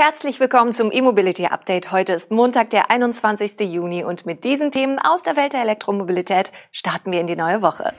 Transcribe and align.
Herzlich 0.00 0.38
willkommen 0.38 0.72
zum 0.72 0.92
E-Mobility 0.92 1.46
Update. 1.46 1.90
Heute 1.90 2.12
ist 2.12 2.30
Montag, 2.30 2.70
der 2.70 2.88
21. 2.88 3.58
Juni 3.62 4.04
und 4.04 4.26
mit 4.26 4.44
diesen 4.44 4.70
Themen 4.70 5.00
aus 5.00 5.24
der 5.24 5.34
Welt 5.34 5.54
der 5.54 5.62
Elektromobilität 5.62 6.52
starten 6.70 7.10
wir 7.10 7.20
in 7.20 7.26
die 7.26 7.34
neue 7.34 7.62
Woche. 7.62 7.92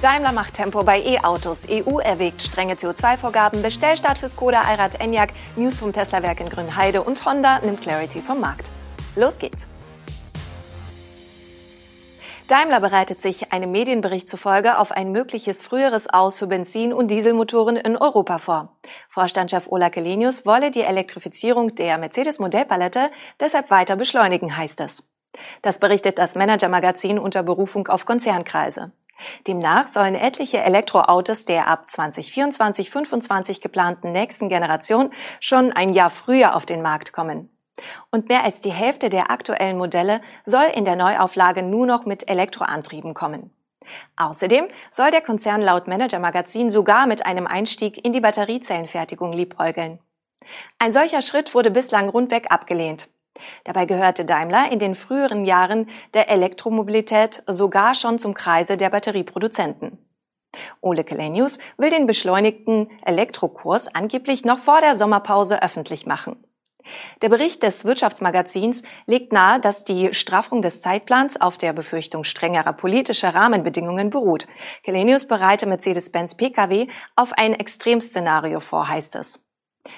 Daimler 0.00 0.30
macht 0.30 0.54
Tempo 0.54 0.84
bei 0.84 1.00
E-Autos. 1.00 1.66
EU 1.68 1.98
erwägt 1.98 2.40
strenge 2.40 2.74
CO2-Vorgaben. 2.74 3.62
Bestellstart 3.62 4.18
für 4.18 4.28
Skoda, 4.28 4.60
Allrad, 4.60 5.00
Enyaq, 5.00 5.30
News 5.56 5.80
vom 5.80 5.92
Tesla-Werk 5.92 6.38
in 6.38 6.48
Grünheide 6.48 7.02
und 7.02 7.26
Honda 7.26 7.58
nimmt 7.64 7.82
Clarity 7.82 8.22
vom 8.22 8.38
Markt. 8.38 8.70
Los 9.16 9.36
geht's! 9.40 9.69
Daimler 12.50 12.80
bereitet 12.80 13.22
sich 13.22 13.52
einem 13.52 13.70
Medienbericht 13.70 14.28
zufolge 14.28 14.78
auf 14.78 14.90
ein 14.90 15.12
mögliches 15.12 15.62
früheres 15.62 16.08
Aus 16.08 16.36
für 16.36 16.48
Benzin- 16.48 16.92
und 16.92 17.06
Dieselmotoren 17.06 17.76
in 17.76 17.96
Europa 17.96 18.38
vor. 18.38 18.76
Vorstandschef 19.08 19.68
Ola 19.68 19.88
Kelenius 19.88 20.44
wolle 20.46 20.72
die 20.72 20.80
Elektrifizierung 20.80 21.76
der 21.76 21.96
Mercedes-Modellpalette 21.98 23.12
deshalb 23.38 23.70
weiter 23.70 23.94
beschleunigen, 23.94 24.56
heißt 24.56 24.80
es. 24.80 25.08
Das 25.62 25.78
berichtet 25.78 26.18
das 26.18 26.34
Manager-Magazin 26.34 27.20
unter 27.20 27.44
Berufung 27.44 27.86
auf 27.86 28.04
Konzernkreise. 28.04 28.90
Demnach 29.46 29.86
sollen 29.86 30.16
etliche 30.16 30.58
Elektroautos 30.58 31.44
der 31.44 31.68
ab 31.68 31.86
2024-25 31.88 33.62
geplanten 33.62 34.10
nächsten 34.10 34.48
Generation 34.48 35.12
schon 35.38 35.70
ein 35.70 35.94
Jahr 35.94 36.10
früher 36.10 36.56
auf 36.56 36.66
den 36.66 36.82
Markt 36.82 37.12
kommen. 37.12 37.48
Und 38.10 38.28
mehr 38.28 38.44
als 38.44 38.60
die 38.60 38.72
Hälfte 38.72 39.10
der 39.10 39.30
aktuellen 39.30 39.78
Modelle 39.78 40.20
soll 40.44 40.66
in 40.74 40.84
der 40.84 40.96
Neuauflage 40.96 41.62
nur 41.62 41.86
noch 41.86 42.06
mit 42.06 42.28
Elektroantrieben 42.28 43.14
kommen. 43.14 43.50
Außerdem 44.16 44.66
soll 44.92 45.10
der 45.10 45.22
Konzern 45.22 45.62
laut 45.62 45.88
Manager 45.88 46.18
Magazin 46.18 46.70
sogar 46.70 47.06
mit 47.06 47.24
einem 47.26 47.46
Einstieg 47.46 48.04
in 48.04 48.12
die 48.12 48.20
Batteriezellenfertigung 48.20 49.32
liebäugeln. 49.32 49.98
Ein 50.78 50.92
solcher 50.92 51.22
Schritt 51.22 51.54
wurde 51.54 51.70
bislang 51.70 52.08
rundweg 52.08 52.50
abgelehnt. 52.50 53.08
Dabei 53.64 53.86
gehörte 53.86 54.24
Daimler 54.24 54.70
in 54.70 54.78
den 54.78 54.94
früheren 54.94 55.44
Jahren 55.44 55.88
der 56.14 56.28
Elektromobilität 56.28 57.42
sogar 57.46 57.94
schon 57.94 58.18
zum 58.18 58.34
Kreise 58.34 58.76
der 58.76 58.90
Batterieproduzenten. 58.90 59.98
Ole 60.80 61.04
Kelenius 61.04 61.58
will 61.78 61.90
den 61.90 62.06
beschleunigten 62.06 62.90
Elektrokurs 63.04 63.94
angeblich 63.94 64.44
noch 64.44 64.58
vor 64.58 64.80
der 64.80 64.96
Sommerpause 64.96 65.62
öffentlich 65.62 66.06
machen. 66.06 66.42
Der 67.22 67.28
Bericht 67.28 67.62
des 67.62 67.84
Wirtschaftsmagazins 67.84 68.82
legt 69.06 69.32
nahe, 69.32 69.60
dass 69.60 69.84
die 69.84 70.14
Straffung 70.14 70.62
des 70.62 70.80
Zeitplans 70.80 71.40
auf 71.40 71.58
der 71.58 71.72
Befürchtung 71.72 72.24
strengerer 72.24 72.72
politischer 72.72 73.34
Rahmenbedingungen 73.34 74.10
beruht. 74.10 74.46
Kelenius 74.84 75.26
bereite 75.26 75.66
Mercedes-Benz 75.66 76.36
Pkw 76.36 76.88
auf 77.16 77.32
ein 77.32 77.54
Extremszenario 77.54 78.60
vor, 78.60 78.88
heißt 78.88 79.16
es. 79.16 79.44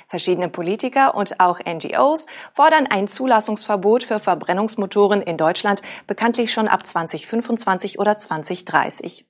Verschiedene 0.08 0.48
Politiker 0.48 1.14
und 1.14 1.40
auch 1.40 1.58
NGOs 1.58 2.26
fordern 2.54 2.86
ein 2.86 3.08
Zulassungsverbot 3.08 4.04
für 4.04 4.20
Verbrennungsmotoren 4.20 5.22
in 5.22 5.36
Deutschland 5.36 5.82
bekanntlich 6.06 6.52
schon 6.52 6.68
ab 6.68 6.86
2025 6.86 7.98
oder 7.98 8.16
2030. 8.16 9.26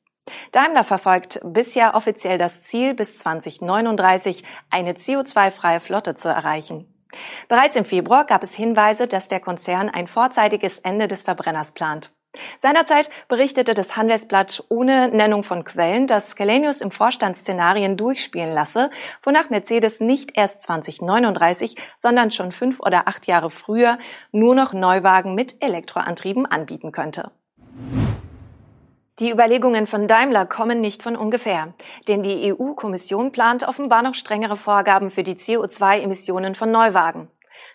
Daimler 0.53 0.85
verfolgt 0.85 1.41
bisher 1.43 1.95
offiziell 1.95 2.39
das 2.39 2.63
Ziel, 2.63 2.95
bis 2.95 3.19
2039 3.19 4.45
eine 4.71 4.93
CO2-freie 4.93 5.81
Flotte 5.81 6.15
zu 6.15 6.29
erreichen. 6.29 6.92
Bereits 7.49 7.77
im 7.77 7.85
Februar 7.85 8.25
gab 8.25 8.43
es 8.43 8.55
Hinweise, 8.55 9.07
dass 9.07 9.29
der 9.29 9.41
Konzern 9.41 9.89
ein 9.89 10.07
vorzeitiges 10.07 10.79
Ende 10.79 11.09
des 11.09 11.23
Verbrenners 11.23 11.73
plant. 11.73 12.11
Seinerzeit 12.63 13.11
berichtete 13.29 13.75
das 13.75 13.95
Handelsblatt 13.95 14.65
ohne 14.71 15.09
Nennung 15.09 15.43
von 15.43 15.65
Quellen, 15.65 16.07
dass 16.07 16.31
Scalenius 16.31 16.81
im 16.81 16.91
Vorstand 16.91 17.37
Szenarien 17.37 17.99
durchspielen 17.99 18.53
lasse, 18.53 18.91
wonach 19.23 19.51
Mercedes 19.51 20.01
nicht 20.01 20.31
erst 20.35 20.63
2039, 20.63 21.77
sondern 21.99 22.31
schon 22.31 22.53
fünf 22.53 22.81
oder 22.81 23.07
acht 23.07 23.27
Jahre 23.27 23.51
früher 23.51 23.99
nur 24.31 24.55
noch 24.55 24.73
Neuwagen 24.73 25.35
mit 25.35 25.63
Elektroantrieben 25.63 26.47
anbieten 26.47 26.91
könnte. 26.91 27.33
Die 29.19 29.31
Überlegungen 29.31 29.87
von 29.87 30.09
Daimler 30.09 30.47
kommen 30.47 30.81
nicht 30.81 31.03
von 31.03 31.17
ungefähr, 31.17 31.75
denn 32.09 32.23
die 32.23 32.51
EU-Kommission 32.53 33.31
plant 33.31 33.63
offenbar 33.69 34.03
noch 34.03 34.15
strengere 34.15 34.57
Vorgaben 34.57 35.11
für 35.11 35.23
die 35.23 35.35
CO2-Emissionen 35.35 36.55
von 36.55 36.71
Neuwagen. 36.71 37.29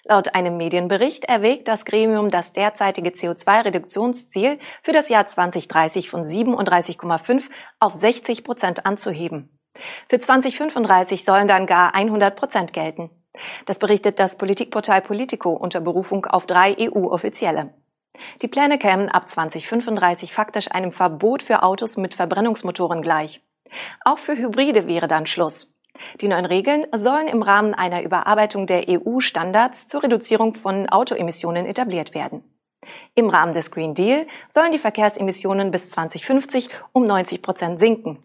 Laut 0.03 0.33
einem 0.33 0.57
Medienbericht 0.57 1.25
erwägt 1.25 1.67
das 1.67 1.85
Gremium 1.85 2.29
das 2.29 2.53
derzeitige 2.53 3.09
CO2-Reduktionsziel 3.09 4.57
für 4.81 4.93
das 4.93 5.09
Jahr 5.09 5.27
2030 5.27 6.09
von 6.09 6.23
37,5 6.23 7.43
auf 7.79 7.93
60 7.93 8.43
Prozent 8.43 8.85
anzuheben. 8.87 9.59
Für 10.09 10.19
2035 10.19 11.23
sollen 11.23 11.47
dann 11.47 11.67
gar 11.67 11.93
100 11.93 12.35
Prozent 12.35 12.73
gelten. 12.73 13.11
Das 13.67 13.77
berichtet 13.77 14.17
das 14.17 14.37
Politikportal 14.37 15.01
Politico 15.01 15.51
unter 15.51 15.81
Berufung 15.81 16.25
auf 16.25 16.47
drei 16.47 16.75
EU-Offizielle. 16.79 17.75
Die 18.41 18.47
Pläne 18.47 18.78
kämen 18.78 19.09
ab 19.09 19.29
2035 19.29 20.33
faktisch 20.33 20.72
einem 20.72 20.91
Verbot 20.91 21.44
für 21.44 21.63
Autos 21.63 21.97
mit 21.97 22.13
Verbrennungsmotoren 22.13 23.01
gleich. 23.01 23.41
Auch 24.05 24.17
für 24.17 24.38
Hybride 24.38 24.88
wäre 24.88 25.07
dann 25.07 25.25
Schluss. 25.25 25.75
Die 26.22 26.27
neuen 26.27 26.45
Regeln 26.45 26.85
sollen 26.94 27.27
im 27.27 27.41
Rahmen 27.41 27.73
einer 27.73 28.03
Überarbeitung 28.03 28.67
der 28.67 28.85
EU-Standards 28.88 29.88
zur 29.88 30.03
Reduzierung 30.03 30.53
von 30.53 30.88
Autoemissionen 30.89 31.66
etabliert 31.66 32.13
werden. 32.13 32.44
Im 33.16 33.29
Rahmen 33.29 33.53
des 33.53 33.72
Green 33.72 33.95
Deal 33.95 34.27
sollen 34.50 34.72
die 34.72 34.79
Verkehrsemissionen 34.79 35.72
bis 35.72 35.89
2050 35.89 36.69
um 36.94 37.06
90 37.06 37.41
Prozent 37.41 37.79
sinken. 37.79 38.23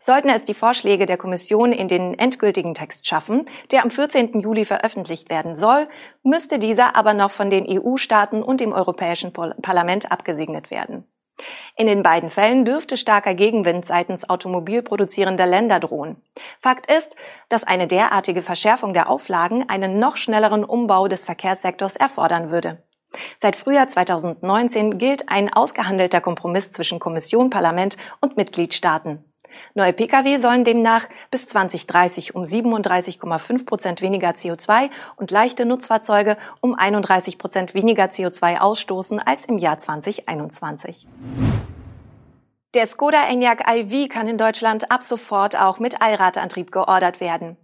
Sollten 0.00 0.28
es 0.28 0.44
die 0.44 0.54
Vorschläge 0.54 1.06
der 1.06 1.16
Kommission 1.16 1.72
in 1.72 1.88
den 1.88 2.18
endgültigen 2.18 2.74
Text 2.74 3.08
schaffen, 3.08 3.48
der 3.70 3.82
am 3.82 3.90
14. 3.90 4.38
Juli 4.40 4.64
veröffentlicht 4.64 5.30
werden 5.30 5.56
soll, 5.56 5.88
müsste 6.22 6.58
dieser 6.58 6.94
aber 6.94 7.14
noch 7.14 7.32
von 7.32 7.50
den 7.50 7.66
EU-Staaten 7.68 8.42
und 8.42 8.60
dem 8.60 8.72
Europäischen 8.72 9.32
Parlament 9.32 10.12
abgesegnet 10.12 10.70
werden. 10.70 11.06
In 11.76 11.88
den 11.88 12.04
beiden 12.04 12.30
Fällen 12.30 12.64
dürfte 12.64 12.96
starker 12.96 13.34
Gegenwind 13.34 13.86
seitens 13.86 14.28
automobilproduzierender 14.30 15.46
Länder 15.46 15.80
drohen. 15.80 16.22
Fakt 16.60 16.90
ist, 16.90 17.16
dass 17.48 17.64
eine 17.64 17.88
derartige 17.88 18.42
Verschärfung 18.42 18.94
der 18.94 19.10
Auflagen 19.10 19.68
einen 19.68 19.98
noch 19.98 20.16
schnelleren 20.16 20.64
Umbau 20.64 21.08
des 21.08 21.24
Verkehrssektors 21.24 21.96
erfordern 21.96 22.50
würde. 22.50 22.84
Seit 23.40 23.56
Frühjahr 23.56 23.88
2019 23.88 24.98
gilt 24.98 25.28
ein 25.28 25.52
ausgehandelter 25.52 26.20
Kompromiss 26.20 26.70
zwischen 26.70 27.00
Kommission, 27.00 27.50
Parlament 27.50 27.96
und 28.20 28.36
Mitgliedstaaten. 28.36 29.24
Neue 29.74 29.92
Pkw 29.92 30.38
sollen 30.38 30.64
demnach 30.64 31.08
bis 31.30 31.46
2030 31.46 32.34
um 32.34 32.42
37,5 32.42 33.64
Prozent 33.66 34.02
weniger 34.02 34.30
CO2 34.30 34.90
und 35.16 35.30
leichte 35.30 35.66
Nutzfahrzeuge 35.66 36.36
um 36.60 36.74
31 36.74 37.38
Prozent 37.38 37.74
weniger 37.74 38.04
CO2 38.04 38.58
ausstoßen 38.58 39.18
als 39.18 39.44
im 39.44 39.58
Jahr 39.58 39.78
2021. 39.78 41.06
Der 42.74 42.86
Skoda 42.86 43.28
Enyaq 43.28 43.64
iV 43.68 44.08
kann 44.08 44.26
in 44.26 44.36
Deutschland 44.36 44.90
ab 44.90 45.04
sofort 45.04 45.56
auch 45.56 45.78
mit 45.78 46.02
Allradantrieb 46.02 46.72
geordert 46.72 47.20
werden. 47.20 47.56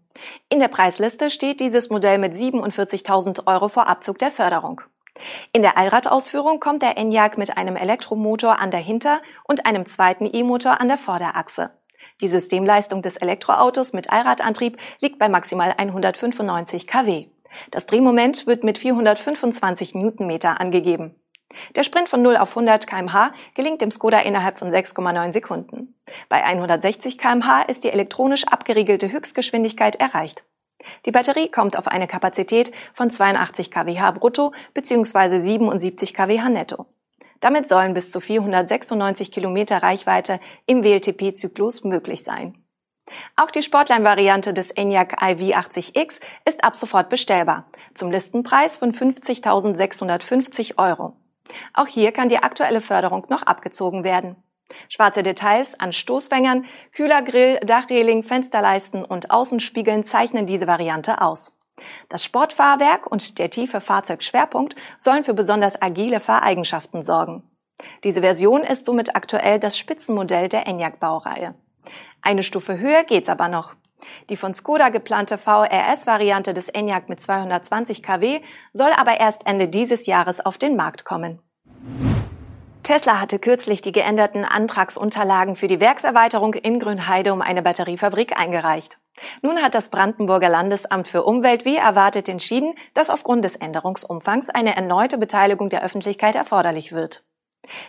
In 0.49 0.61
der 0.61 0.69
Preisliste 0.69 1.31
steht 1.31 1.61
dieses 1.61 1.91
Modell 1.91 2.19
mit 2.19 2.35
47.000 2.35 3.47
Euro 3.47 3.69
vor 3.69 3.89
Abzug 3.89 4.19
der 4.19 4.31
Förderung. 4.31 4.83
In 5.53 5.63
der 5.63 5.77
Allradausführung 5.77 6.61
kommt 6.61 6.83
der 6.83 6.97
Enyaq 6.97 7.39
mit 7.39 7.57
einem 7.57 7.77
Elektromotor 7.77 8.59
an 8.59 8.71
der 8.71 8.81
Hinter- 8.81 9.21
und 9.45 9.67
einem 9.67 9.87
zweiten 9.87 10.29
E-Motor 10.33 10.81
an 10.81 10.89
der 10.89 10.99
Vorderachse. 10.99 11.71
Die 12.21 12.29
Systemleistung 12.29 13.03
des 13.03 13.17
Elektroautos 13.17 13.93
mit 13.93 14.11
Allradantrieb 14.11 14.79
liegt 15.01 15.19
bei 15.19 15.29
maximal 15.29 15.75
195 15.77 16.87
kW. 16.87 17.27
Das 17.71 17.87
Drehmoment 17.87 18.47
wird 18.47 18.63
mit 18.65 18.79
425 18.79 19.95
Newtonmeter 19.95 20.61
angegeben. 20.61 21.15
Der 21.75 21.83
Sprint 21.83 22.09
von 22.09 22.23
0 22.23 22.37
auf 22.37 22.51
100 22.51 22.87
kmh 22.87 23.33
gelingt 23.55 23.81
dem 23.81 23.91
Skoda 23.91 24.21
innerhalb 24.21 24.59
von 24.59 24.71
6,9 24.71 25.33
Sekunden. 25.33 25.95
Bei 26.29 26.45
160 26.45 27.19
kmh 27.19 27.63
ist 27.63 27.83
die 27.83 27.91
elektronisch 27.91 28.47
abgeriegelte 28.47 29.11
Höchstgeschwindigkeit 29.11 29.97
erreicht. 29.97 30.45
Die 31.07 31.11
Batterie 31.11 31.51
kommt 31.51 31.77
auf 31.77 31.89
eine 31.89 32.07
Kapazität 32.07 32.73
von 32.95 33.11
82 33.11 33.71
kWh 33.71 34.13
brutto 34.13 34.53
bzw. 34.75 35.39
77 35.39 36.15
kWh 36.15 36.49
netto. 36.49 36.87
Damit 37.41 37.69
sollen 37.69 37.95
bis 37.95 38.11
zu 38.11 38.21
496 38.21 39.33
Kilometer 39.33 39.83
Reichweite 39.83 40.41
im 40.67 40.85
WLTP-Zyklus 40.85 41.85
möglich 41.85 42.23
sein. 42.23 42.57
Auch 43.37 43.51
die 43.51 43.63
Sportline-Variante 43.63 44.55
des 44.55 44.71
Enyaq 44.71 45.21
iV80X 45.21 46.21
ist 46.45 46.63
ab 46.63 46.77
sofort 46.77 47.09
bestellbar, 47.09 47.67
zum 47.95 48.11
Listenpreis 48.11 48.77
von 48.77 48.93
50.650 48.93 50.79
Euro. 50.79 51.17
Auch 51.75 51.89
hier 51.89 52.13
kann 52.13 52.29
die 52.29 52.39
aktuelle 52.39 52.81
Förderung 52.81 53.27
noch 53.29 53.43
abgezogen 53.43 54.05
werden. 54.05 54.37
Schwarze 54.89 55.25
Details 55.25 55.79
an 55.81 55.93
Stoßfängern, 55.93 56.65
Kühlergrill, 56.93 57.59
Dachreling, 57.67 58.23
Fensterleisten 58.23 59.05
und 59.05 59.33
Außenspiegeln 59.33 60.05
zeichnen 60.05 60.47
diese 60.47 60.69
Variante 60.69 61.21
aus. 61.21 61.57
Das 62.09 62.25
Sportfahrwerk 62.25 63.07
und 63.07 63.39
der 63.39 63.51
tiefe 63.51 63.81
Fahrzeugschwerpunkt 63.81 64.75
sollen 64.99 65.25
für 65.25 65.35
besonders 65.35 65.81
agile 65.81 66.21
Fahreigenschaften 66.21 67.03
sorgen. 67.03 67.43
Diese 68.05 68.21
Version 68.21 68.63
ist 68.63 68.85
somit 68.85 69.17
aktuell 69.17 69.59
das 69.59 69.79
Spitzenmodell 69.79 70.49
der 70.49 70.67
Enyaq-Baureihe. 70.67 71.55
Eine 72.23 72.43
Stufe 72.43 72.79
höher 72.79 73.05
geht's 73.05 73.29
aber 73.29 73.49
noch. 73.49 73.75
Die 74.29 74.37
von 74.37 74.55
Skoda 74.55 74.89
geplante 74.89 75.39
VRS-Variante 75.39 76.55
des 76.55 76.69
Enyaq 76.69 77.09
mit 77.09 77.21
220 77.21 78.03
kW 78.03 78.41
soll 78.73 78.91
aber 78.97 79.21
erst 79.21 79.47
Ende 79.47 79.69
dieses 79.69 80.07
Jahres 80.07 80.41
auf 80.41 80.59
den 80.59 80.77
Markt 80.77 81.05
kommen. 81.05 81.41
Tesla 82.83 83.21
hatte 83.21 83.39
kürzlich 83.39 83.83
die 83.83 83.93
geänderten 83.93 84.45
Antragsunterlagen 84.45 85.55
für 85.55 85.69
die 85.69 85.81
Werkserweiterung 85.81 86.55
in 86.55 86.81
Grünheide 86.81 87.33
um 87.33 87.43
eine 87.43 87.63
Batteriefabrik 87.63 88.37
eingereicht. 88.37 88.99
Nun 89.43 89.63
hat 89.63 89.75
das 89.75 89.91
Brandenburger 89.91 90.49
Landesamt 90.49 91.09
für 91.09 91.25
Umwelt 91.25 91.65
wie 91.65 91.77
erwartet 91.77 92.29
entschieden, 92.29 92.75
dass 92.95 93.11
aufgrund 93.11 93.45
des 93.45 93.57
Änderungsumfangs 93.57 94.51
eine 94.51 94.77
erneute 94.77 95.19
Beteiligung 95.19 95.69
der 95.69 95.83
Öffentlichkeit 95.83 96.35
erforderlich 96.35 96.93
wird. 96.93 97.23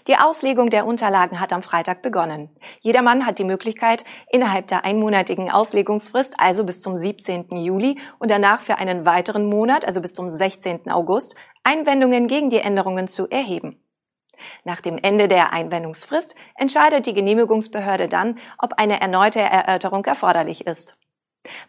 Die 0.08 0.18
Auslegung 0.18 0.70
der 0.70 0.86
Unterlagen 0.86 1.40
hat 1.40 1.54
am 1.54 1.64
Freitag 1.64 2.02
begonnen. 2.02 2.50
Jedermann 2.82 3.26
hat 3.26 3.40
die 3.40 3.46
Möglichkeit, 3.46 4.04
innerhalb 4.30 4.68
der 4.68 4.84
einmonatigen 4.84 5.50
Auslegungsfrist, 5.50 6.36
also 6.38 6.66
bis 6.66 6.82
zum 6.82 6.98
17. 6.98 7.48
Juli 7.58 7.98
und 8.20 8.30
danach 8.30 8.62
für 8.62 8.78
einen 8.78 9.06
weiteren 9.06 9.46
Monat, 9.46 9.86
also 9.86 10.02
bis 10.02 10.14
zum 10.14 10.30
16. 10.30 10.92
August, 10.92 11.36
Einwendungen 11.64 12.28
gegen 12.28 12.50
die 12.50 12.60
Änderungen 12.60 13.08
zu 13.08 13.30
erheben. 13.30 13.82
Nach 14.64 14.82
dem 14.82 14.98
Ende 14.98 15.28
der 15.28 15.54
Einwendungsfrist 15.54 16.36
entscheidet 16.56 17.06
die 17.06 17.14
Genehmigungsbehörde 17.14 18.08
dann, 18.08 18.40
ob 18.58 18.74
eine 18.74 19.00
erneute 19.00 19.40
Erörterung 19.40 20.04
erforderlich 20.06 20.66
ist. 20.66 20.98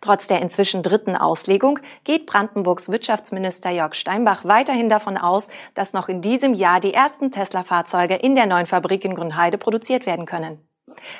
Trotz 0.00 0.26
der 0.26 0.42
inzwischen 0.42 0.82
dritten 0.82 1.16
Auslegung 1.16 1.78
geht 2.04 2.26
Brandenburgs 2.26 2.90
Wirtschaftsminister 2.90 3.70
Jörg 3.70 3.94
Steinbach 3.94 4.44
weiterhin 4.44 4.88
davon 4.88 5.16
aus, 5.16 5.48
dass 5.74 5.92
noch 5.92 6.08
in 6.08 6.20
diesem 6.20 6.54
Jahr 6.54 6.80
die 6.80 6.92
ersten 6.92 7.32
Tesla-Fahrzeuge 7.32 8.16
in 8.16 8.34
der 8.34 8.46
neuen 8.46 8.66
Fabrik 8.66 9.04
in 9.04 9.14
Grünheide 9.14 9.58
produziert 9.58 10.04
werden 10.04 10.26
können. 10.26 10.58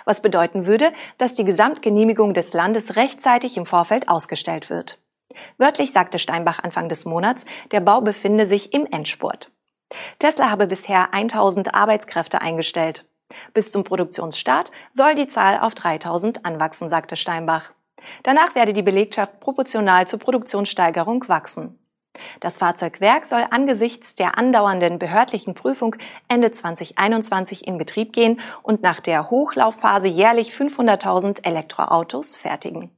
Was 0.04 0.20
bedeuten 0.20 0.66
würde, 0.66 0.92
dass 1.18 1.34
die 1.34 1.44
Gesamtgenehmigung 1.44 2.34
des 2.34 2.52
Landes 2.52 2.96
rechtzeitig 2.96 3.56
im 3.56 3.66
Vorfeld 3.66 4.08
ausgestellt 4.08 4.68
wird. 4.68 4.98
Wörtlich 5.56 5.92
sagte 5.92 6.18
Steinbach 6.18 6.58
Anfang 6.58 6.88
des 6.88 7.06
Monats, 7.06 7.46
der 7.70 7.80
Bau 7.80 8.02
befinde 8.02 8.46
sich 8.46 8.74
im 8.74 8.86
Endspurt. 8.86 9.50
Tesla 10.18 10.50
habe 10.50 10.66
bisher 10.66 11.14
1000 11.14 11.74
Arbeitskräfte 11.74 12.40
eingestellt. 12.40 13.06
Bis 13.54 13.72
zum 13.72 13.84
Produktionsstart 13.84 14.70
soll 14.92 15.14
die 15.14 15.28
Zahl 15.28 15.58
auf 15.60 15.74
3000 15.74 16.44
anwachsen, 16.44 16.90
sagte 16.90 17.16
Steinbach. 17.16 17.72
Danach 18.22 18.54
werde 18.54 18.72
die 18.72 18.82
Belegschaft 18.82 19.40
proportional 19.40 20.06
zur 20.06 20.18
Produktionssteigerung 20.18 21.28
wachsen. 21.28 21.78
Das 22.40 22.58
Fahrzeugwerk 22.58 23.24
soll 23.24 23.44
angesichts 23.50 24.14
der 24.14 24.36
andauernden 24.36 24.98
behördlichen 24.98 25.54
Prüfung 25.54 25.96
Ende 26.28 26.52
2021 26.52 27.66
in 27.66 27.78
Betrieb 27.78 28.12
gehen 28.12 28.40
und 28.62 28.82
nach 28.82 29.00
der 29.00 29.30
Hochlaufphase 29.30 30.08
jährlich 30.08 30.52
500.000 30.52 31.44
Elektroautos 31.44 32.36
fertigen. 32.36 32.90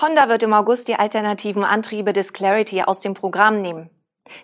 Honda 0.00 0.28
wird 0.28 0.42
im 0.42 0.54
August 0.54 0.88
die 0.88 0.96
alternativen 0.96 1.62
Antriebe 1.62 2.12
des 2.12 2.32
Clarity 2.32 2.82
aus 2.82 3.00
dem 3.00 3.14
Programm 3.14 3.60
nehmen. 3.60 3.90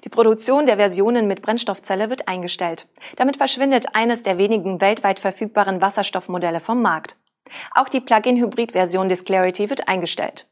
Die 0.05 0.09
Produktion 0.09 0.67
der 0.67 0.77
Versionen 0.77 1.27
mit 1.29 1.43
Brennstoffzelle 1.43 2.11
wird 2.11 2.29
eingestellt. 2.29 2.89
Damit 3.17 3.37
verschwindet 3.37 3.95
eines 3.95 4.23
der 4.23 4.37
wenigen 4.37 4.81
weltweit 4.81 5.19
verfügbaren 5.19 5.81
Wasserstoffmodelle 5.81 6.61
vom 6.61 6.83
Markt. 6.83 7.17
Auch 7.75 7.89
die 7.89 8.01
Plug-in-Hybrid-Version 8.01 9.09
des 9.09 9.25
Clarity 9.25 9.71
wird 9.71 9.89
eingestellt. 9.89 10.47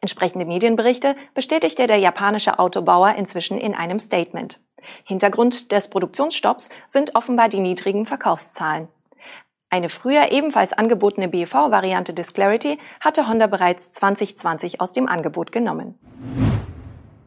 Entsprechende 0.00 0.44
Medienberichte 0.44 1.16
bestätigte 1.34 1.86
der 1.86 1.98
japanische 1.98 2.58
Autobauer 2.58 3.14
inzwischen 3.14 3.58
in 3.58 3.74
einem 3.74 3.98
Statement. 3.98 4.60
Hintergrund 5.04 5.72
des 5.72 5.90
Produktionsstopps 5.90 6.70
sind 6.88 7.14
offenbar 7.14 7.48
die 7.48 7.60
niedrigen 7.60 8.06
Verkaufszahlen. 8.06 8.88
Eine 9.72 9.88
früher 9.88 10.32
ebenfalls 10.32 10.72
angebotene 10.72 11.28
BEV-Variante 11.28 12.12
des 12.12 12.32
Clarity 12.32 12.78
hatte 13.00 13.28
Honda 13.28 13.46
bereits 13.46 13.92
2020 13.92 14.80
aus 14.80 14.92
dem 14.92 15.08
Angebot 15.08 15.52
genommen. 15.52 15.96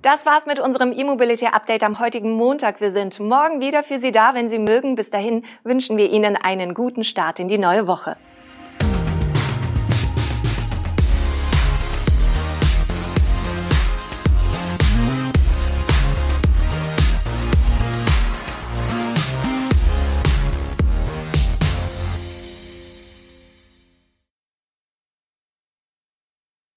Das 0.02 0.26
war's 0.26 0.46
mit 0.46 0.60
unserem 0.60 0.92
E-Mobility 0.92 1.46
Update 1.46 1.84
am 1.84 2.00
heutigen 2.00 2.34
Montag. 2.34 2.81
Wir 2.81 2.92
sind 2.92 3.22
morgen 3.22 3.62
wieder 3.62 3.84
für 3.84 4.00
Sie 4.00 4.12
da, 4.12 4.34
wenn 4.34 4.50
Sie 4.50 4.60
mögen. 4.60 4.96
Bis 4.96 5.10
dahin 5.10 5.46
wünschen 5.64 5.96
wir 5.96 6.10
Ihnen 6.10 6.36
einen 6.36 6.74
guten 6.74 7.06
Start 7.06 7.40
in 7.40 7.48
die 7.48 7.58
neue 7.58 7.88
Woche. 7.88 8.18